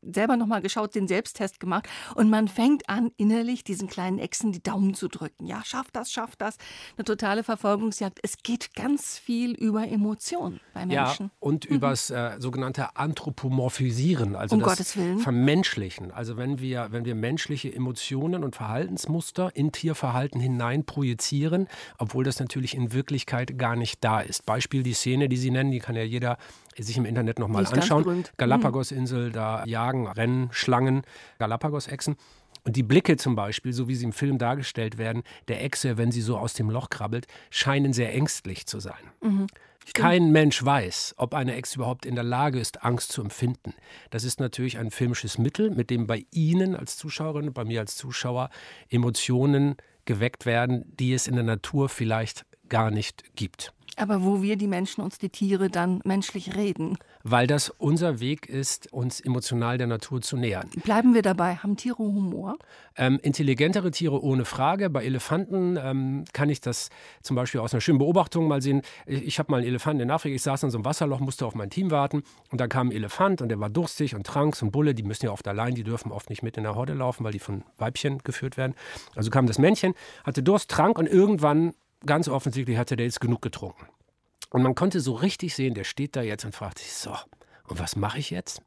[0.01, 4.63] selber nochmal geschaut, den Selbsttest gemacht und man fängt an, innerlich diesen kleinen Echsen die
[4.63, 5.45] Daumen zu drücken.
[5.45, 6.57] Ja, schafft das, schafft das.
[6.97, 8.19] Eine totale Verfolgungsjagd.
[8.23, 11.25] Es geht ganz viel über Emotionen bei Menschen.
[11.25, 11.75] Ja, und mhm.
[11.75, 16.11] übers äh, sogenannte Anthropomorphisieren, also um das Vermenschlichen.
[16.11, 22.39] Also wenn wir, wenn wir menschliche Emotionen und Verhaltensmuster in Tierverhalten hinein projizieren, obwohl das
[22.39, 24.45] natürlich in Wirklichkeit gar nicht da ist.
[24.45, 26.37] Beispiel die Szene, die Sie nennen, die kann ja jeder
[26.83, 28.23] sich im Internet nochmal anschauen.
[28.37, 31.03] Galapagos-Insel, da jagen Rennen, Schlangen,
[31.39, 32.15] Galapagos-Echsen.
[32.65, 36.11] Und die Blicke zum Beispiel, so wie sie im Film dargestellt werden, der Echse, wenn
[36.11, 38.99] sie so aus dem Loch krabbelt, scheinen sehr ängstlich zu sein.
[39.21, 39.47] Mhm.
[39.93, 43.73] Kein Mensch weiß, ob eine Echse überhaupt in der Lage ist, Angst zu empfinden.
[44.11, 47.79] Das ist natürlich ein filmisches Mittel, mit dem bei Ihnen als Zuschauerin und bei mir
[47.79, 48.49] als Zuschauer
[48.89, 53.73] Emotionen geweckt werden, die es in der Natur vielleicht gar nicht gibt.
[53.99, 56.97] Aber wo wir die Menschen uns die Tiere dann menschlich reden.
[57.23, 60.69] Weil das unser Weg ist, uns emotional der Natur zu nähern.
[60.83, 61.55] Bleiben wir dabei.
[61.57, 62.57] Haben Tiere Humor?
[62.95, 64.89] Ähm, intelligentere Tiere ohne Frage.
[64.89, 66.89] Bei Elefanten ähm, kann ich das
[67.21, 68.83] zum Beispiel aus einer schönen Beobachtung mal sehen.
[69.05, 70.33] Ich, ich habe mal einen Elefanten in Afrika.
[70.33, 72.23] Ich saß in so einem Wasserloch, musste auf mein Team warten.
[72.51, 74.55] Und da kam ein Elefant und der war durstig und trank.
[74.55, 76.75] So ein Bulle, die müssen ja oft allein, die dürfen oft nicht mit in der
[76.75, 78.75] Horde laufen, weil die von Weibchen geführt werden.
[79.15, 81.73] Also kam das Männchen, hatte Durst, trank und irgendwann
[82.05, 83.87] ganz offensichtlich hatte der jetzt genug getrunken.
[84.49, 87.15] Und man konnte so richtig sehen, der steht da jetzt und fragt sich, so,
[87.67, 88.61] und was mache ich jetzt?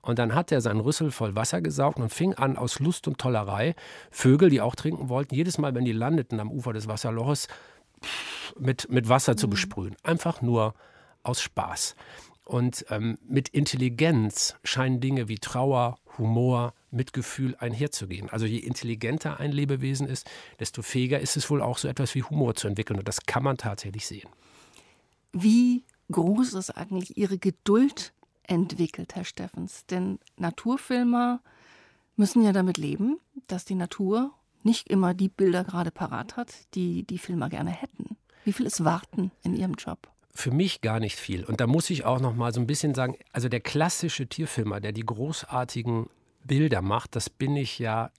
[0.00, 3.18] Und dann hat er seinen Rüssel voll Wasser gesaugt und fing an, aus Lust und
[3.18, 3.74] Tollerei
[4.10, 7.48] Vögel, die auch trinken wollten, jedes Mal, wenn die landeten am Ufer des Wasserloches,
[8.58, 9.50] mit, mit Wasser zu mhm.
[9.50, 9.96] besprühen.
[10.02, 10.74] Einfach nur
[11.22, 11.94] aus Spaß.
[12.44, 18.28] Und ähm, mit Intelligenz scheinen Dinge wie Trauer, Humor, Mitgefühl einherzugehen.
[18.30, 20.28] Also je intelligenter ein Lebewesen ist,
[20.58, 22.98] desto fähiger ist es wohl auch so etwas wie Humor zu entwickeln.
[22.98, 24.28] Und das kann man tatsächlich sehen.
[25.32, 29.86] Wie groß ist eigentlich Ihre Geduld entwickelt, Herr Steffens?
[29.86, 31.40] Denn Naturfilmer
[32.16, 34.32] müssen ja damit leben, dass die Natur
[34.64, 38.16] nicht immer die Bilder gerade parat hat, die die Filmer gerne hätten.
[38.44, 40.08] Wie viel ist Warten in Ihrem Job?
[40.38, 41.44] Für mich gar nicht viel.
[41.44, 44.78] Und da muss ich auch noch mal so ein bisschen sagen, also der klassische Tierfilmer,
[44.78, 46.06] der die großartigen
[46.44, 48.12] Bilder macht, das bin ich ja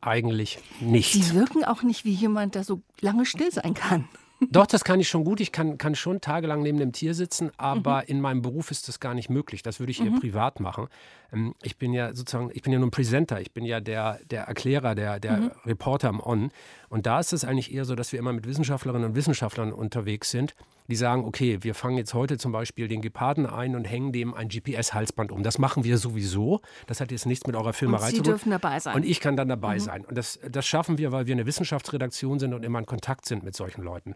[0.00, 1.12] eigentlich nicht.
[1.12, 4.08] Sie wirken auch nicht wie jemand, der so lange still sein kann.
[4.50, 5.40] Doch, das kann ich schon gut.
[5.40, 8.04] Ich kann, kann schon tagelang neben dem Tier sitzen, aber mhm.
[8.08, 9.62] in meinem Beruf ist das gar nicht möglich.
[9.62, 10.20] Das würde ich eher mhm.
[10.20, 10.88] privat machen.
[11.32, 14.18] Ähm, ich bin ja sozusagen, ich bin ja nur ein Presenter, ich bin ja der,
[14.30, 15.50] der Erklärer, der, der mhm.
[15.64, 16.50] Reporter am On.
[16.88, 20.30] Und da ist es eigentlich eher so, dass wir immer mit Wissenschaftlerinnen und Wissenschaftlern unterwegs
[20.30, 20.54] sind,
[20.92, 24.34] die sagen, okay, wir fangen jetzt heute zum Beispiel den Geparden ein und hängen dem
[24.34, 25.42] ein GPS-Halsband um.
[25.42, 26.60] Das machen wir sowieso.
[26.86, 28.24] Das hat jetzt nichts mit eurer Filmerei zu tun.
[28.24, 28.94] Sie dürfen dabei sein.
[28.94, 29.80] Und ich kann dann dabei mhm.
[29.80, 30.04] sein.
[30.04, 33.42] Und das, das schaffen wir, weil wir eine Wissenschaftsredaktion sind und immer in Kontakt sind
[33.42, 34.14] mit solchen Leuten.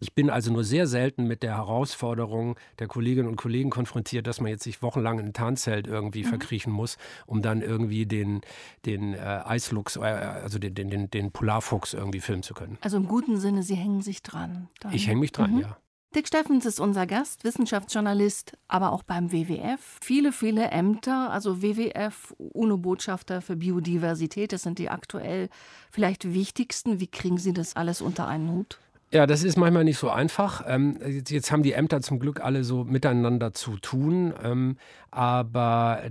[0.00, 4.40] Ich bin also nur sehr selten mit der Herausforderung der Kolleginnen und Kollegen konfrontiert, dass
[4.40, 6.28] man jetzt sich wochenlang in ein Tarnzelt irgendwie mhm.
[6.28, 8.40] verkriechen muss, um dann irgendwie den,
[8.86, 12.78] den äh, Eisluchs, äh, also den, den, den, den Polarfuchs irgendwie filmen zu können.
[12.80, 14.68] Also im guten Sinne, Sie hängen sich dran.
[14.80, 14.92] Dann.
[14.92, 15.60] Ich hänge mich dran, mhm.
[15.60, 15.78] ja.
[16.14, 19.98] Dick Steffens ist unser Gast, Wissenschaftsjournalist, aber auch beim WWF.
[20.00, 25.50] Viele, viele Ämter, also WWF, UNO-Botschafter für Biodiversität, das sind die aktuell
[25.90, 26.98] vielleicht wichtigsten.
[26.98, 28.80] Wie kriegen Sie das alles unter einen Hut?
[29.10, 30.64] Ja, das ist manchmal nicht so einfach.
[30.66, 34.34] Ähm, jetzt, haben die Ämter zum Glück alle so miteinander zu tun.
[34.42, 34.76] Ähm,
[35.10, 36.10] aber äh,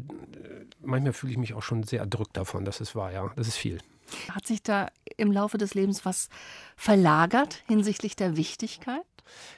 [0.81, 2.65] manchmal fühle ich mich auch schon sehr erdrückt davon.
[2.65, 3.31] Das ist wahr, ja.
[3.35, 3.77] Das ist viel.
[4.31, 6.29] Hat sich da im Laufe des Lebens was
[6.75, 9.03] verlagert hinsichtlich der Wichtigkeit?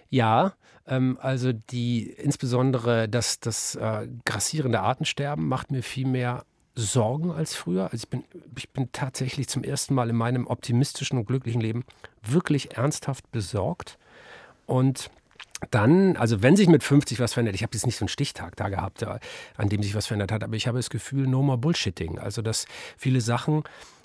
[0.09, 0.53] Ja,
[0.87, 6.45] ähm, also die insbesondere das, das äh, grassierende Artensterben macht mir viel mehr
[6.81, 7.85] Sorgen als früher.
[7.85, 8.23] Also ich bin,
[8.55, 11.83] ich bin tatsächlich zum ersten Mal in meinem optimistischen und glücklichen Leben
[12.23, 13.97] wirklich ernsthaft besorgt.
[14.65, 15.09] Und
[15.71, 18.55] dann, also wenn sich mit 50 was verändert, ich habe jetzt nicht so einen Stichtag
[18.55, 19.05] da gehabt,
[19.57, 22.19] an dem sich was verändert hat, aber ich habe das Gefühl, no more Bullshitting.
[22.19, 22.65] Also dass
[22.97, 23.63] viele Sachen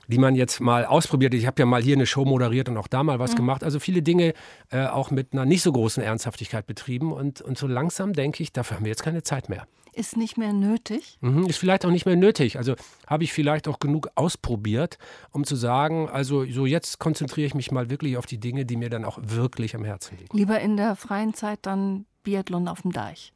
[0.08, 1.34] die man jetzt mal ausprobiert.
[1.34, 3.36] Ich habe ja mal hier eine Show moderiert und auch da mal was mhm.
[3.36, 3.64] gemacht.
[3.64, 4.34] Also viele Dinge
[4.70, 7.12] äh, auch mit einer nicht so großen Ernsthaftigkeit betrieben.
[7.12, 10.36] Und, und so langsam denke ich, dafür haben wir jetzt keine Zeit mehr ist nicht
[10.36, 11.18] mehr nötig?
[11.20, 12.58] Mhm, ist vielleicht auch nicht mehr nötig.
[12.58, 12.74] Also
[13.06, 14.98] habe ich vielleicht auch genug ausprobiert,
[15.30, 18.76] um zu sagen, also so jetzt konzentriere ich mich mal wirklich auf die Dinge, die
[18.76, 20.36] mir dann auch wirklich am Herzen liegen.
[20.36, 23.32] Lieber in der freien Zeit dann Biathlon auf dem Deich.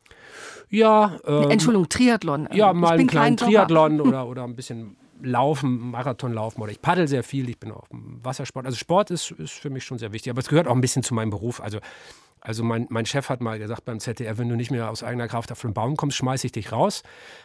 [0.69, 1.19] Ja.
[1.27, 2.49] Ähm, Entschuldigung, Triathlon.
[2.53, 7.09] Ja, mal einen kleinen Triathlon oder, oder ein bisschen Laufen, Marathon laufen oder ich paddel
[7.09, 8.67] sehr viel, ich bin auch im Wassersport.
[8.67, 11.03] Also Sport ist, ist für mich schon sehr wichtig, aber es gehört auch ein bisschen
[11.03, 11.61] zu meinem Beruf.
[11.61, 11.79] Also
[12.41, 15.29] also mein, mein Chef hat mal gesagt beim ZDR, wenn du nicht mehr aus eigener
[15.29, 17.03] Kraft auf den Baum kommst, schmeiße ich dich raus.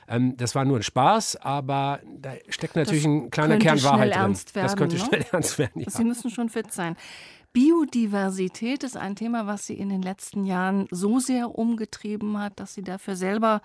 [0.08, 4.16] Ähm, das war nur ein Spaß, aber da steckt natürlich das ein kleiner Kern Wahrheit
[4.16, 4.22] drin.
[4.24, 5.02] Werden, das könnte ne?
[5.02, 5.82] schnell ernst werden.
[5.82, 5.90] Ja.
[5.90, 6.96] Sie müssen schon fit sein.
[7.54, 12.74] Biodiversität ist ein Thema, was Sie in den letzten Jahren so sehr umgetrieben hat, dass
[12.74, 13.62] Sie dafür selber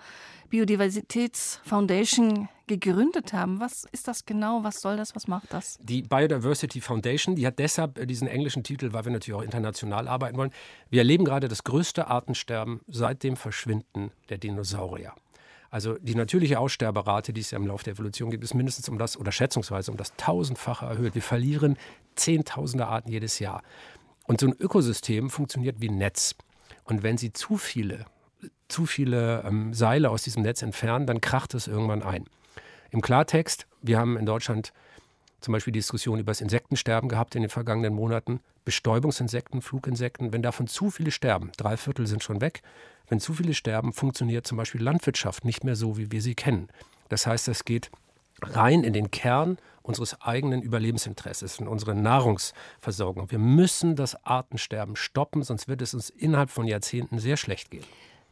[0.49, 3.59] Biodiversitätsfoundation gegründet haben.
[3.59, 4.63] Was ist das genau?
[4.63, 5.15] Was soll das?
[5.15, 5.79] Was macht das?
[5.81, 10.37] Die Biodiversity Foundation, die hat deshalb diesen englischen Titel, weil wir natürlich auch international arbeiten
[10.37, 10.51] wollen.
[10.91, 15.13] Wir erleben gerade das größte Artensterben seit dem Verschwinden der Dinosaurier.
[15.71, 18.97] Also die natürliche Aussterberate, die es ja im Laufe der Evolution gibt, ist mindestens um
[18.97, 21.13] das oder schätzungsweise um das tausendfache erhöht.
[21.13, 21.77] Wir verlieren
[22.19, 23.63] zehntausende Arten jedes Jahr.
[24.25, 26.35] Und so ein Ökosystem funktioniert wie ein Netz.
[26.83, 28.05] Und wenn Sie zu viele,
[28.67, 32.25] zu viele ähm, Seile aus diesem Netz entfernen, dann kracht es irgendwann ein.
[32.91, 34.73] Im Klartext, wir haben in Deutschland
[35.41, 38.41] zum Beispiel die Diskussion über das Insektensterben gehabt in den vergangenen Monaten.
[38.65, 42.61] Bestäubungsinsekten, Fluginsekten, wenn davon zu viele sterben, drei Viertel sind schon weg,
[43.07, 46.67] wenn zu viele sterben, funktioniert zum Beispiel Landwirtschaft nicht mehr so, wie wir sie kennen.
[47.07, 47.89] Das heißt, es geht
[48.43, 53.31] rein in den Kern unseres eigenen Überlebensinteresses, in unsere Nahrungsversorgung.
[53.31, 57.85] Wir müssen das Artensterben stoppen, sonst wird es uns innerhalb von Jahrzehnten sehr schlecht gehen.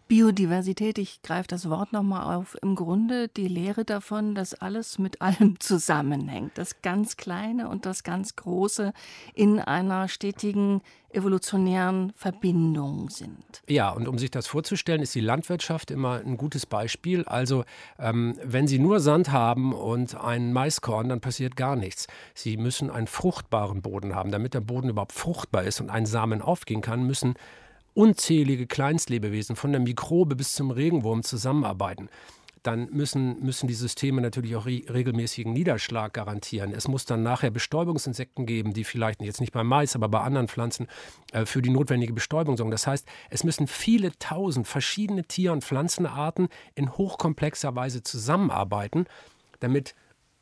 [0.08, 5.22] Biodiversität, ich greife das Wort nochmal auf, im Grunde die Lehre davon, dass alles mit
[5.28, 6.58] allem zusammenhängt.
[6.58, 8.93] Das ganz Kleine und das ganz Große
[9.34, 13.63] in einer stetigen evolutionären Verbindung sind.
[13.67, 17.24] Ja, und um sich das vorzustellen, ist die Landwirtschaft immer ein gutes Beispiel.
[17.26, 17.63] Also,
[17.98, 22.08] ähm, wenn Sie nur Sand haben und ein Maiskorn, dann passiert gar nichts.
[22.34, 24.32] Sie müssen einen fruchtbaren Boden haben.
[24.32, 27.36] Damit der Boden überhaupt fruchtbar ist und ein Samen aufgehen kann, müssen
[27.97, 32.10] unzählige Kleinstlebewesen von der Mikrobe bis zum Regenwurm zusammenarbeiten,
[32.62, 36.73] dann müssen, müssen die Systeme natürlich auch re regelmäßigen Niederschlag garantieren.
[36.73, 40.47] Es muss dann nachher Bestäubungsinsekten geben, die vielleicht jetzt nicht beim Mais, aber bei anderen
[40.47, 40.88] Pflanzen
[41.31, 42.71] äh, für die notwendige Bestäubung sorgen.
[42.71, 49.05] Das heißt, es müssen viele tausend verschiedene Tier- und Pflanzenarten in hochkomplexer Weise zusammenarbeiten,
[49.60, 49.95] damit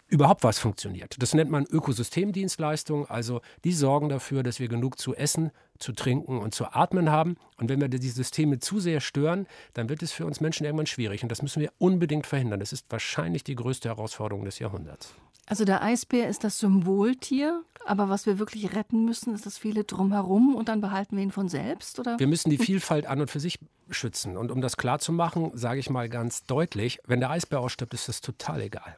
[0.07, 1.15] überhaupt was funktioniert.
[1.19, 3.07] Das nennt man Ökosystemdienstleistung.
[3.07, 7.37] Also die sorgen dafür, dass wir genug zu essen, zu trinken und zu atmen haben.
[7.57, 10.85] Und wenn wir die Systeme zu sehr stören, dann wird es für uns Menschen irgendwann
[10.85, 11.23] schwierig.
[11.23, 12.59] Und das müssen wir unbedingt verhindern.
[12.59, 15.13] Das ist wahrscheinlich die größte Herausforderung des Jahrhunderts.
[15.47, 19.83] Also der Eisbär ist das Symboltier, aber was wir wirklich retten müssen, ist das viele
[19.83, 22.17] drumherum und dann behalten wir ihn von selbst, oder?
[22.17, 23.59] Wir müssen die Vielfalt an und für sich
[23.91, 24.37] schützen.
[24.37, 28.21] Und um das klarzumachen, sage ich mal ganz deutlich, wenn der Eisbär ausstirbt, ist das
[28.21, 28.97] total egal.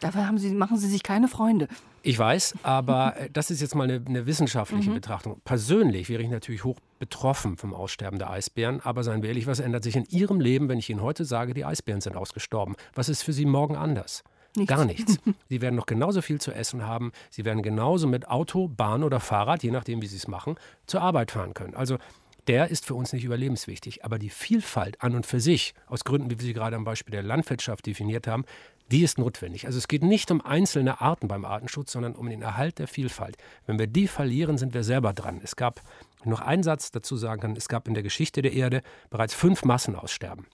[0.00, 1.68] Dafür haben Sie, machen Sie sich keine Freunde.
[2.02, 4.94] Ich weiß, aber äh, das ist jetzt mal eine, eine wissenschaftliche mhm.
[4.94, 5.40] Betrachtung.
[5.44, 9.60] Persönlich wäre ich natürlich hoch betroffen vom Aussterben der Eisbären, aber seien wir ehrlich, was
[9.60, 12.74] ändert sich in Ihrem Leben, wenn ich Ihnen heute sage, die Eisbären sind ausgestorben?
[12.94, 14.24] Was ist für Sie morgen anders?
[14.56, 14.74] Nichts.
[14.74, 15.18] Gar nichts.
[15.48, 17.12] Sie werden noch genauso viel zu essen haben.
[17.30, 21.02] Sie werden genauso mit Auto, Bahn oder Fahrrad, je nachdem, wie Sie es machen, zur
[21.02, 21.74] Arbeit fahren können.
[21.74, 21.98] Also
[22.46, 24.04] der ist für uns nicht überlebenswichtig.
[24.04, 27.12] Aber die Vielfalt an und für sich, aus Gründen, wie wir sie gerade am Beispiel
[27.12, 28.44] der Landwirtschaft definiert haben,
[28.90, 29.66] die ist notwendig.
[29.66, 33.36] Also es geht nicht um einzelne Arten beim Artenschutz, sondern um den Erhalt der Vielfalt.
[33.66, 35.40] Wenn wir die verlieren, sind wir selber dran.
[35.42, 35.80] Es gab
[36.24, 39.64] noch einen Satz dazu sagen kann, es gab in der Geschichte der Erde bereits fünf
[39.64, 40.46] Massenaussterben.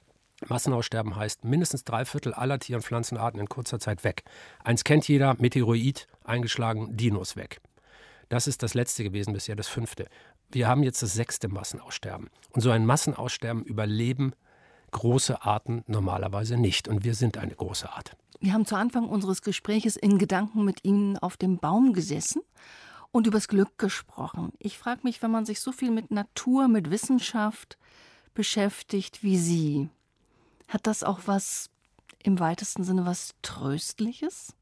[0.48, 4.22] Massenaussterben heißt mindestens drei Viertel aller Tier- und Pflanzenarten in kurzer Zeit weg.
[4.62, 7.60] Eins kennt jeder, Meteoroid, eingeschlagen, Dinos weg.
[8.28, 10.08] Das ist das letzte gewesen, bisher das fünfte.
[10.50, 12.28] Wir haben jetzt das sechste Massenaussterben.
[12.52, 14.34] Und so ein Massenaussterben überleben
[14.90, 16.88] große Arten normalerweise nicht.
[16.88, 18.16] Und wir sind eine große Art.
[18.40, 22.42] Wir haben zu Anfang unseres Gespräches in Gedanken mit Ihnen auf dem Baum gesessen
[23.12, 24.52] und übers Glück gesprochen.
[24.58, 27.78] Ich frage mich, wenn man sich so viel mit Natur, mit Wissenschaft
[28.34, 29.88] beschäftigt wie Sie,
[30.68, 31.70] hat das auch was
[32.22, 34.55] im weitesten Sinne was Tröstliches?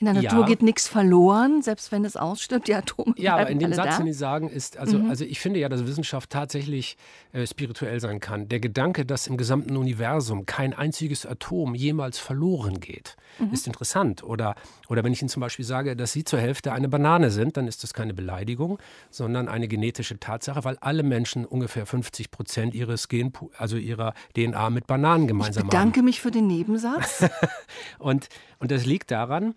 [0.00, 0.46] In der Natur ja.
[0.46, 3.14] geht nichts verloren, selbst wenn es ausstirbt, die Atome.
[3.16, 3.96] Ja, aber in dem Satz, da.
[3.96, 5.10] den Sie sagen, ist, also, mhm.
[5.10, 6.96] also ich finde ja, dass Wissenschaft tatsächlich
[7.32, 8.48] äh, spirituell sein kann.
[8.48, 13.52] Der Gedanke, dass im gesamten Universum kein einziges Atom jemals verloren geht, mhm.
[13.52, 14.22] ist interessant.
[14.22, 14.54] Oder,
[14.88, 17.66] oder wenn ich Ihnen zum Beispiel sage, dass Sie zur Hälfte eine Banane sind, dann
[17.66, 18.78] ist das keine Beleidigung,
[19.10, 24.70] sondern eine genetische Tatsache, weil alle Menschen ungefähr 50 Prozent ihres Gen, also ihrer DNA
[24.70, 25.66] mit Bananen gemeinsam haben.
[25.66, 26.04] Ich bedanke haben.
[26.04, 27.28] mich für den Nebensatz.
[27.98, 28.28] und,
[28.60, 29.56] und das liegt daran,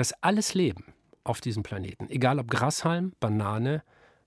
[0.00, 3.82] dass alles Leben auf diesem Planeten, egal ob Grashalm, Banane,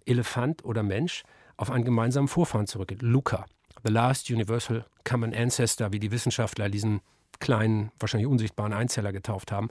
[0.06, 1.24] Elefant oder Mensch,
[1.58, 3.02] auf einen gemeinsamen Vorfahren zurückgeht.
[3.02, 3.48] Luca,
[3.84, 7.02] the last universal common ancestor, wie die Wissenschaftler diesen
[7.40, 9.70] kleinen, wahrscheinlich unsichtbaren Einzeller getauft haben.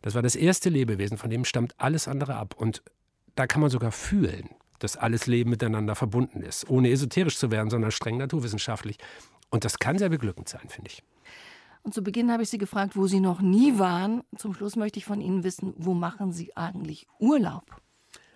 [0.00, 2.54] Das war das erste Lebewesen, von dem stammt alles andere ab.
[2.56, 2.82] Und
[3.34, 7.68] da kann man sogar fühlen, dass alles Leben miteinander verbunden ist, ohne esoterisch zu werden,
[7.68, 8.96] sondern streng naturwissenschaftlich.
[9.50, 11.02] Und das kann sehr beglückend sein, finde ich.
[11.84, 14.22] Und zu Beginn habe ich Sie gefragt, wo Sie noch nie waren.
[14.36, 17.76] Zum Schluss möchte ich von Ihnen wissen, wo machen Sie eigentlich Urlaub?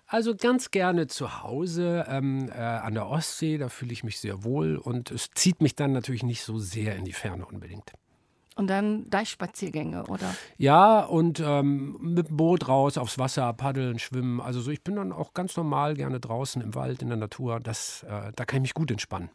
[0.05, 4.43] Also ganz gerne zu Hause ähm, äh, an der Ostsee, da fühle ich mich sehr
[4.43, 7.91] wohl und es zieht mich dann natürlich nicht so sehr in die Ferne unbedingt.
[8.55, 10.35] Und dann Deichspaziergänge, oder?
[10.57, 14.41] Ja, und ähm, mit dem Boot raus aufs Wasser, paddeln, schwimmen.
[14.41, 17.59] Also so, ich bin dann auch ganz normal gerne draußen im Wald, in der Natur.
[17.59, 19.29] Das, äh, da kann ich mich gut entspannen.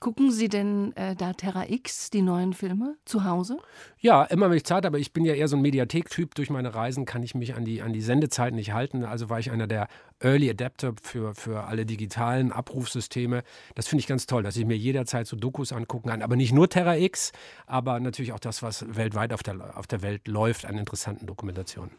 [0.00, 3.58] Gucken Sie denn äh, da Terra X, die neuen Filme, zu Hause?
[3.98, 4.98] Ja, immer wenn ich Zeit habe.
[4.98, 6.34] Ich bin ja eher so ein Mediathek-Typ.
[6.34, 9.04] Durch meine Reisen kann ich mich an die, an die Sendezeit nicht halten.
[9.04, 13.42] Also war ich einer der Early Adapter für, für alle digitalen Abrufsysteme.
[13.74, 16.22] Das finde ich ganz toll, dass ich mir jederzeit so Dokus angucken kann.
[16.22, 17.32] Aber nicht nur Terra X,
[17.66, 21.92] aber natürlich auch das, was weltweit auf der, auf der Welt läuft an interessanten Dokumentationen.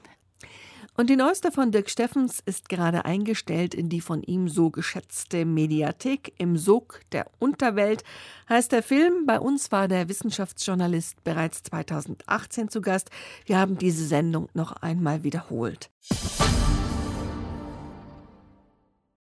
[1.02, 5.46] Und die neueste von Dirk Steffens ist gerade eingestellt in die von ihm so geschätzte
[5.46, 8.04] Mediathek im Sog der Unterwelt.
[8.48, 13.10] Heißt der Film, bei uns war der Wissenschaftsjournalist bereits 2018 zu Gast.
[13.48, 15.90] Wir haben diese Sendung noch einmal wiederholt.